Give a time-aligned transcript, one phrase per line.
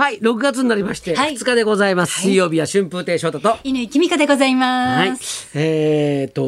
[0.00, 2.22] はい、6月になりまして、はい2日でございます。
[2.22, 3.58] 水曜日は春風亭昇太と。
[3.64, 5.50] 犬きみかでございはいます。。
[5.54, 6.42] えーと、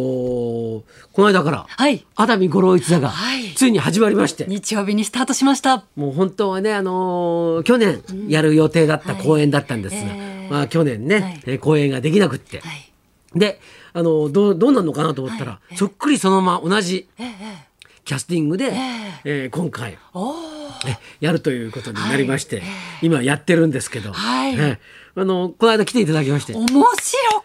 [1.12, 2.02] この間から、はい。
[2.16, 5.84] 熱海五郎一座がはい、ついに始まりまして、日曜日にスタートしました。
[5.96, 12.90] もう本当はね、あのー去年やる予定だった公演だったんですが、はいえーまあ去年ね、はいえー公演ができなくって、はい。
[13.38, 13.60] で、
[13.92, 17.72] あのどうどうなるのかなと思ったら、そっくりそのまま同じええええ。
[18.06, 20.61] キャスティングで、ええー今回おお。
[20.86, 22.62] えやるということになりまして、
[23.02, 24.56] 今やってるんですけど、はい。
[24.58, 24.78] え
[25.14, 26.54] あのこの間来ていただきまして。
[26.54, 26.82] 面白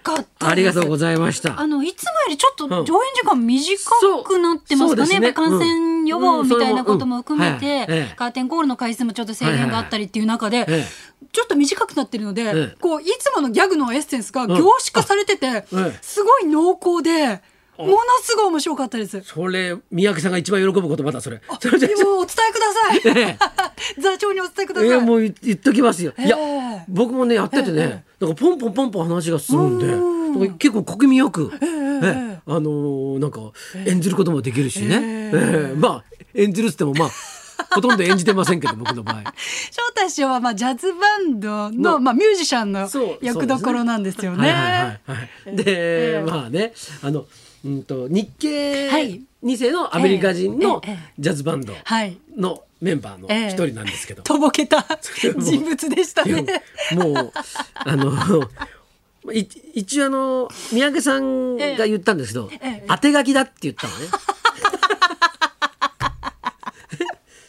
[0.02, 0.28] かったです。
[0.40, 1.60] ありがとうございました。
[1.60, 2.70] あのいつもよりちょっとん。
[2.70, 4.78] 上演時間短くなってますかね。
[4.78, 5.34] そうそうですね。
[5.34, 10.86] 感染予防うんみたいなことも含めうんうんはいえてえ、カーテンコールの回数もちょっと制限があったりっていう中でええ、
[11.32, 17.42] ちょっと短くなってるのでええ、こういつものギャグのエッセンスが凝縮化されててええ、すごい濃厚で、
[17.78, 19.22] ものすごい面白かったです。
[19.22, 21.42] それ三宅さんが一番喜ぶ言葉だそれ。
[21.60, 23.38] それじゃもうお伝えください。
[24.02, 24.90] 座長にお伝えください。
[24.90, 26.14] いやもう言言っときますよ。
[26.18, 26.42] いや、え
[26.80, 33.40] え僕もねやっててね、なんかポンポンポンポン話が進むんで、なんか結構小気味よく、ええあのーなんか
[33.86, 35.32] 演じることもできるしね。
[35.34, 37.10] ええまあ演じるっつってもまあ
[37.74, 39.24] ほとんど演じてませんけど僕の場合。
[39.72, 42.90] 翔太師匠はまあジャズバンドののまあミュージシャンの
[43.22, 45.00] 役どころなんですよはいはいはいね。
[45.06, 45.56] はい。
[45.56, 47.26] で、まあねあの
[47.66, 50.82] うんと日系はい二世のアメリカ人の
[51.20, 52.18] ジャズバンドはい。
[52.36, 54.24] のメンバーのええ一人なんですけど。
[54.24, 54.86] とぼけた
[55.40, 56.46] 人物でしたね。
[56.94, 57.32] もう
[57.74, 58.14] あの
[59.34, 64.08] い一応あの三宅さんが言ったんですけど、ええ当て書きだって言ったのね。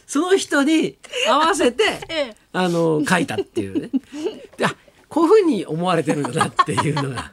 [0.07, 3.89] その人に合わせて、 ええあの書いたっていうね。
[4.57, 4.75] であ
[5.07, 7.31] こういうふうに思われてるんだなっていうのが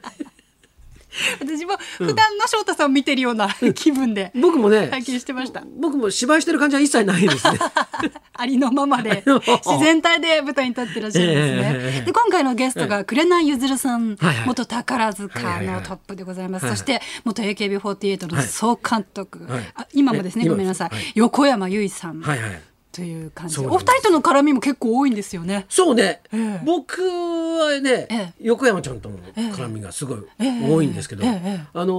[1.41, 5.63] 私も普段の翔太さんを見てるような気分で僕もね拝見してました。
[5.79, 7.59] 僕も芝居してる感じは一切ないですね。
[8.35, 11.73] ありのままで自然体で舞台に立ってらっしゃるんですね。
[11.77, 14.47] ええで今回のゲストが紅ゆずるさん、はいはい。
[14.47, 15.75] 元宝塚はいはいはい。
[15.77, 16.67] のトップでございます。
[16.67, 19.73] はいそして元 AKB48 の総監督、はい。
[19.75, 20.91] あ今もですねえごめんなさい。
[21.15, 22.63] 横山由依さん、はいはい。
[22.97, 23.61] という感じ。
[23.61, 25.67] お二人との絡みも結構多いんですよね。
[25.69, 26.61] そうね、ええ。
[26.65, 28.33] 僕はね、ええ。
[28.41, 30.73] 横山ちゃんとの絡みがすごいええ。
[30.73, 31.31] 多いんですけど、ええ。
[31.31, 31.67] ええ。
[31.75, 31.93] あの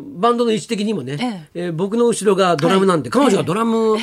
[0.00, 1.70] ーバンドの位置的にもね、ええ。
[1.70, 3.26] ー僕の後ろがドラムなんで、はい。
[3.26, 3.96] 彼女がドラム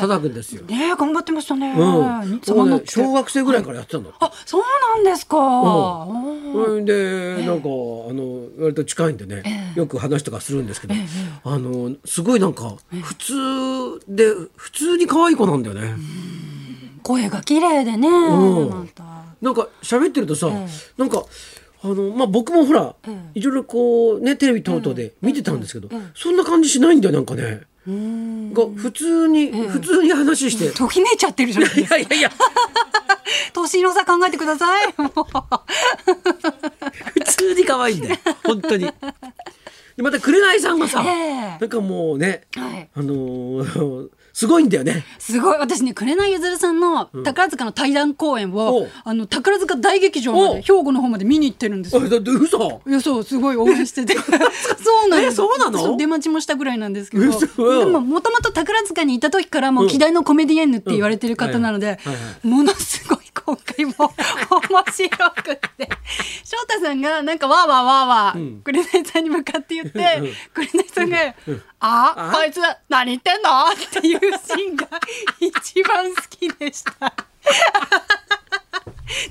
[0.00, 0.62] 叩くんですよ。
[0.64, 1.72] ねえ頑張ってましたね。
[1.72, 2.40] うん、ね
[2.86, 4.18] 小学生ぐらいからやってたんだって。
[4.20, 5.36] あそうなんですか。
[5.36, 9.78] それでなんかあの割と近いんでね、ええ。
[9.78, 10.94] よく話とかするんですけど、
[11.44, 13.34] あのすごいなんか普通
[14.08, 15.94] で普通に可愛い子なんだよね。
[17.02, 18.08] 声が綺麗でね。
[18.08, 21.24] なんか喋ってるとさ、えなんか
[21.82, 27.62] あのまあ僕もほら、えいろいろこうねテレビ等々で見てたんですけど、そんな感じしないんだよなんかね。
[27.86, 30.76] が普通に、普通に話して。
[30.76, 31.96] ときめいちゃってるじゃないですか。
[31.96, 32.32] いやいやいや
[33.54, 34.92] 年の差考えてください。
[34.96, 35.04] 普
[37.24, 38.90] 通に可愛いんだよ本当に。
[39.96, 41.58] でまた紅さんがさ、ええ。
[41.58, 42.88] なんかもうね、はい。
[42.94, 45.02] あのーすごいんだよね。
[45.18, 45.58] すごい。
[45.58, 46.76] 私ね紅ゆずるさん。
[46.80, 48.90] の宝塚の対談公演を、おう。
[49.04, 52.02] あの宝塚大劇場まで兵庫の方まで見に行ってるんですよ。
[52.02, 52.82] 嘘？
[52.86, 54.14] いやそうすごい応援してて。
[54.20, 55.32] そうなんです。
[55.32, 55.96] えそうなの？
[55.96, 57.28] 出待ちもしたぐらいなんですけど。
[57.28, 61.98] 嘘でももともと宝塚にいた時からもう希代のコメディエンヌって言われてる方なので、
[62.42, 63.15] ものすごい
[63.46, 64.12] 今回も面
[64.92, 65.88] 白くって
[66.44, 71.18] 翔太さんがなんかわーわーわーわー紅さんに向かって言ってうん紅さんが
[71.80, 72.32] 「ああ？
[72.34, 74.88] こいつ何言ってんの?」っていうシーンが
[75.38, 76.92] 一番好きでした。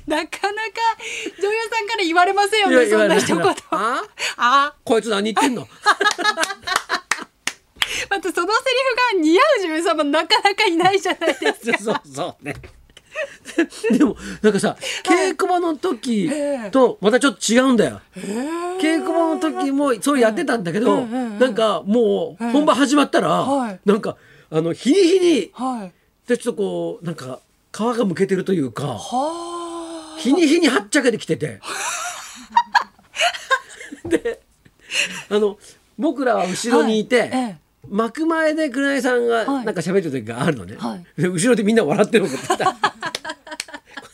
[0.06, 0.72] なかなか
[1.38, 3.44] 女優さんから言われませんよねそんな一言。
[3.70, 4.02] あ？
[4.38, 4.72] あ？
[4.84, 5.68] こいつ何言ってんの？
[8.10, 8.76] またそのセリ
[9.12, 11.78] フが似合う女優さんもなかなかいないじゃないですか。
[11.78, 12.54] そうそうね。
[13.90, 16.30] でもなんかさ稽古場の時
[16.70, 18.00] とまたちょっと違うんだよ。
[18.80, 23.80] 稽古場の時もそうやってたんだけど、なんかもう本番始まったら、はい。
[23.84, 24.16] なんか
[24.50, 25.92] あの日に日にはい。
[26.28, 27.40] でちょっとこうなんか
[27.72, 31.60] 皮がむけてるというかは日に日にはっちゃけてきてて。
[34.04, 34.40] で
[35.28, 35.58] あの
[35.98, 37.56] 僕らは後ろにいて、
[37.88, 39.64] 幕前で紅さんがはい。
[39.64, 41.22] なんか喋ってる時があるのね、はい。
[41.22, 42.56] で後ろでみんな笑ってるのここん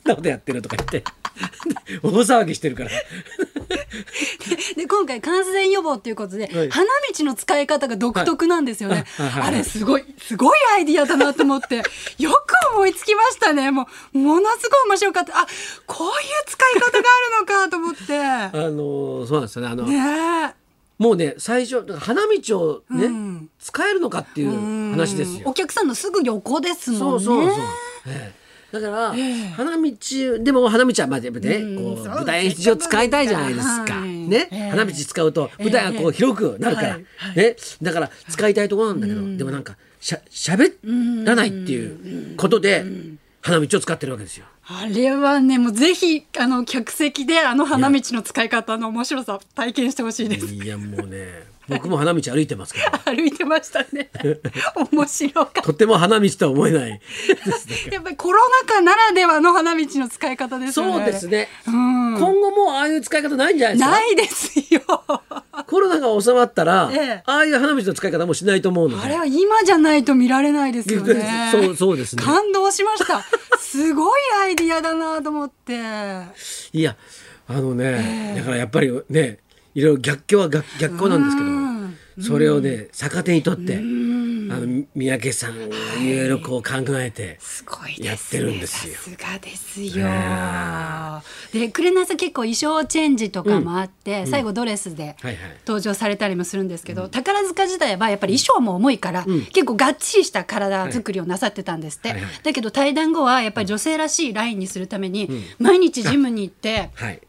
[0.04, 1.04] なことやってるとか言って
[2.02, 2.90] 大騒ぎしてるから
[4.76, 9.04] で今回感染予防っていうことで、はい花道の使い方が独特なんですよね。
[9.16, 11.82] はいあれすごいすごいアイディアだなと思って
[12.18, 13.70] よく思いつきましたね。
[13.70, 15.40] もうものすごい面白かった。
[15.40, 15.46] あ
[15.86, 16.12] こういう
[16.46, 17.02] 使い方がある
[17.40, 18.18] のかと思って。
[18.18, 20.62] あのそうなんですよねあの、ねえ。
[20.98, 25.54] もうね最初花道をね、うん使えるのかっていう話ですよお。
[25.54, 27.24] 客さんのすぐ横ですもんね。
[27.24, 27.64] そうそうそう、
[28.06, 28.41] ええ
[28.72, 29.14] だから、
[29.54, 29.92] 花道
[30.40, 34.00] でも花道はまあやっぱね、こう舞台演出上使いたいじゃないですか。
[34.00, 34.08] はい。
[34.10, 34.70] ね、ええ。
[34.70, 37.04] 花道使うと舞台がこう広くなるから、ね、
[37.82, 40.72] だから使いたいところなんだけど、でもなんかしゃ喋
[41.26, 42.84] らないっていうことで
[43.42, 44.46] 花道を使ってるわけですよ。
[44.64, 50.46] あれはねもうぜひあの客席であの花道の使い方の面白さ体験してほしいです。
[50.46, 52.86] いやもうね、僕も花道歩いてますけど。
[53.14, 54.10] 歩いてましたね。
[54.92, 55.62] 面白かった。
[55.62, 56.90] とっても花道とは思えない。
[57.90, 60.92] やっぱりコロナ禍ならではの花道の使い方ですよね。
[60.94, 61.48] そうですね。
[61.66, 61.74] うん。
[61.74, 64.60] 今後もうああいう使い方ないんじゃないですか？
[64.60, 64.80] ないですよ。
[65.66, 69.04] コロナが収まったら、ええああいう花道の使い方もしないと思うので。
[69.04, 71.48] あれは今じゃないと見られないですよね。
[71.52, 73.24] そうそうですね感動しました。
[73.58, 75.72] すごいアイディアだなと思って。
[76.72, 76.96] いや
[77.48, 79.38] あのね、だからやっぱりね
[79.74, 81.48] いろいろ逆境は逆逆境なんですけど、
[82.20, 86.22] それをね逆手にとって、あの三宅さんがい。
[86.22, 87.38] ろいろこう考えて。
[87.98, 88.94] やってるんですよ。
[88.94, 90.06] さすがですよ。
[91.52, 95.16] で、紅さん結構衣装チェンジとかもあって、最後ドレスで
[95.66, 102.14] 登場されたりもするんですけど、宝塚時代はやっぱり衣装も重いから、結構がっちりした体作りをなさってたんですって。
[102.42, 106.90] だけど対談後はやっぱり女性らしいラインにするために、毎日ジムに行って。
[106.94, 107.20] はい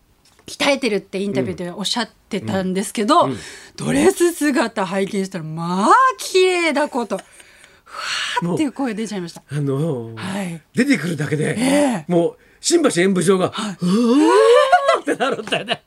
[0.45, 3.29] 鍛えてるってインタビューでおっしゃってたんですけど、
[3.75, 7.17] ドレス姿拝見したらまあ綺麗だこと。
[7.85, 9.43] ふわーっていう声出ちゃいました。
[9.49, 10.61] あのーはい。
[10.73, 15.83] 出てくるだけで、えもう新橋演舞場が、うわーってなるんだよね。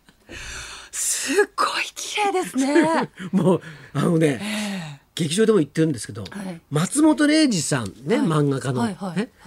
[0.93, 3.11] すっごい綺麗ですね。
[3.33, 3.63] もう
[3.93, 4.41] あのね、
[5.17, 8.87] 劇場でも言ってるんですけど、はい松本零士さんね、はい漫画家の、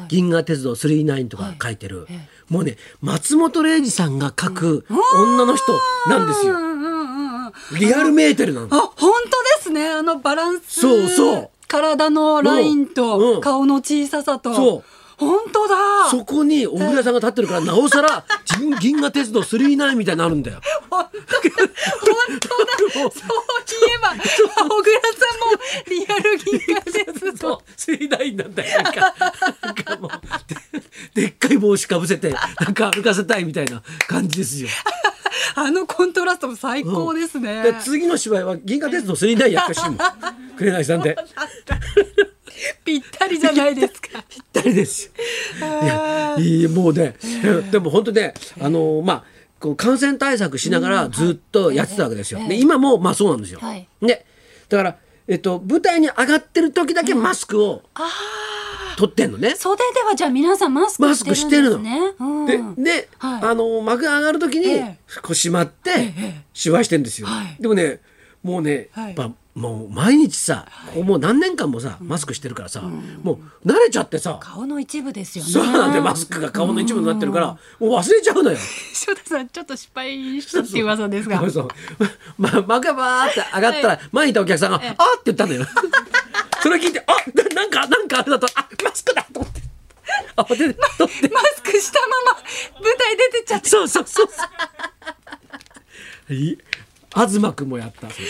[0.07, 6.55] 銀河鉄道999」とか書いてる、えもうね松本零士さんが書く女の人なんですよ。
[7.79, 8.67] リアルメーテルなの。
[8.71, 9.87] あ、本当ですね。
[9.89, 10.81] あのバランス。
[10.81, 14.53] そうそう体のラインと顔の小ささと。
[14.53, 14.83] そう
[15.19, 15.75] 本当だ。
[16.09, 18.25] そこに小倉さんが立ってるからなおさら
[18.57, 20.61] 銀銀河鉄道999みたいになるんだよ。
[22.29, 24.23] そういえば、小
[24.83, 25.55] 倉さんも
[25.87, 27.61] リアル銀河鉄道。
[27.77, 28.83] 999なんだよ。
[28.83, 29.13] なんか
[29.61, 30.11] なんかもう
[31.15, 32.39] ででっかい帽子かぶせてな
[32.69, 34.69] んか歩かせたいみたいな感じですよ。
[35.55, 37.63] あのコントラストも最高ですね。
[37.63, 39.97] で次の芝居は銀河鉄道999やってほしいもん。
[40.57, 41.17] 紅さんで。
[42.83, 44.21] ぴったりじゃないですか。
[44.27, 45.11] ぴったりですよ。
[45.83, 47.15] いやいいもうね、
[47.71, 49.23] でも本当ね、あのまあ
[49.59, 52.39] こう感染対策しながらずっとやってたわけですよ。
[52.47, 53.59] で今もまあそうなんですよ。
[53.59, 54.25] はいで
[54.69, 54.95] だから
[55.27, 57.83] えっと舞台に上がってる時だけマスクを
[58.97, 59.55] 取ってんのね。
[59.55, 62.45] 袖ではじゃあ皆さんマスクマスしてるんクしてるの。
[62.47, 62.57] ですね。
[62.57, 67.27] うんであの幕が上がる時にええこう閉まってええ芝居してんですよ。
[67.27, 67.99] はいでもね
[68.43, 70.65] もうね、はいやっぱもう毎日さ、
[70.95, 75.51] もう何年間もさマスクしてるからさ、もう慣れちゃってさ、顔の一部ですよね。
[75.51, 78.57] そうなんでマスクが顔の一部になってるから、もう忘れちゃうのよ。
[78.93, 81.39] 翔太さんちょっと失敗したっていう噂ですが。
[81.41, 81.67] そうそう。
[82.37, 84.87] ま、幕がバーって上がったら、前にいたお客さんが、あーっ
[85.23, 85.65] て言ったのよ。
[86.63, 89.61] それ聞いて、あ、ななんか、なんかあれだと、あ、マスクだと思って。
[90.37, 91.29] あ、で、取って。
[91.33, 92.39] マスクしたまま
[92.79, 93.69] 舞台出てっちゃって。
[93.69, 94.43] そうそうそうそ
[96.29, 96.33] う。
[96.33, 96.57] い
[97.13, 98.09] 東くんもやった。
[98.09, 98.27] それ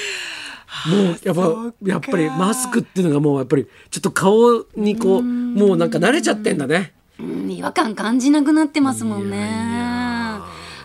[0.88, 6.94] もうやっぱやっぱりマスクっていうのがもうやっぱりちょっと顔にこうもうなんか慣れちゃってんだね。
[7.20, 10.20] うん違和感感じなくなってますもんね。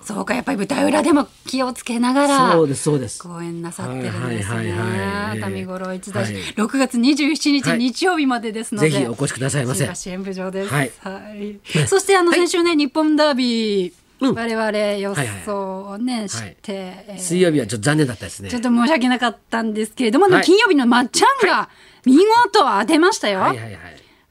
[0.02, 3.22] そうかやっぱり舞台裏でも気をつけながらそうですそうです。
[3.22, 5.40] 公演なさってるんですはいはいはいはいね。
[5.40, 9.88] 熱海五郎一大師、はい6月27日、はい日曜日までですので、ぜひお越しくださいませ。
[9.94, 10.74] 新橋演舞場です。
[10.74, 14.34] はいはいそしてあの先週ね、日本ダービー、うん。
[14.34, 16.72] 我々予想をね、知って、
[17.08, 17.18] えー。
[17.18, 18.48] 水曜日はちょっと残念だったですね。
[18.50, 18.62] ちょっ。
[18.62, 20.42] と申し訳なかったんですけれども、はい。
[20.44, 21.68] 金曜日のまっちゃんが
[22.04, 23.40] 見事当てましたよ。
[23.40, 23.78] はいはいはい。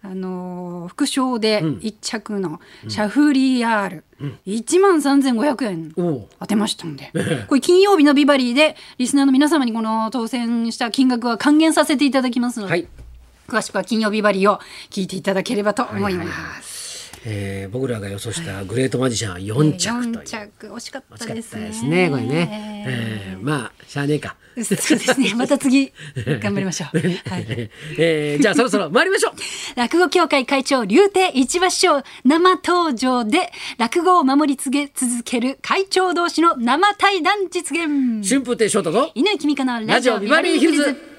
[0.05, 2.59] あのー副賞でん1着の
[2.89, 4.03] シャフリヤール、
[4.45, 5.93] 1万3500円
[6.39, 7.09] 当てましたんで、
[7.47, 12.87] これ金曜日のビバリーでリスナーの皆様にこの当選した金額は還元させていただきますので、はい。
[13.47, 14.59] 詳しくは金曜ビバリーを
[14.89, 16.72] 聞いていただければと思います。
[17.25, 20.23] えー僕らが予想したグレートマジシャンは4着という。
[20.23, 21.61] 4着惜しかっ惜しかったですね。
[21.61, 22.85] たですねこれね。
[22.87, 24.35] えーまあしゃあねえか。
[24.55, 25.33] そうですね。
[25.35, 25.91] また次
[26.39, 26.97] 頑張りましょう。
[27.29, 27.69] はい。
[27.97, 29.33] えーじゃあそろそろ参りましょう。
[29.79, 41.12] 落語協会会長竜亭一馬師匠生登場で落語を守り続ける会長同士の生対談実現春風亭昇太と犬井君香のラジオビババリーヒルズ。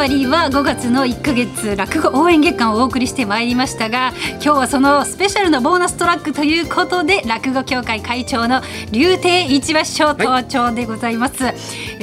[0.00, 11.52] バリーは5月の1ヶ月落語応援月間をお送りしてまいりましたが今日はそのスペシャルのボーナストラックということで落語協会会長の竜亭一馬師匠登場でございます、え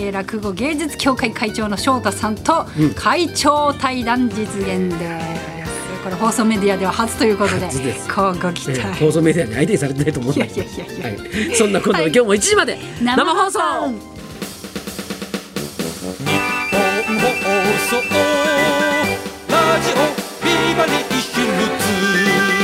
[0.09, 8.07] ー落語芸術協会会長の翔太さんと会長対談実現です、これ放送メディアでは初ということで初です。
[8.13, 10.69] こうご期待、えー放送メディアに相手にされてないと思うんだけど
[11.55, 12.05] そんなことで、はい。
[12.05, 13.59] 今日も1時まで生放送。
[13.59, 14.16] 本
[17.27, 17.51] 放
[17.89, 17.97] 送。
[19.49, 19.95] ラジオ
[20.45, 21.47] ビバリーヒル
[22.51, 22.56] ズ。